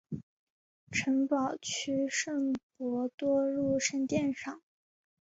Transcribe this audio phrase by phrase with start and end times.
[0.91, 4.63] 城堡区圣伯多禄圣殿上。